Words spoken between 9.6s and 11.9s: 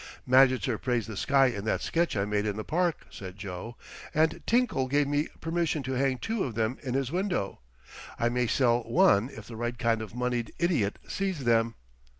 kind of a moneyed idiot sees them."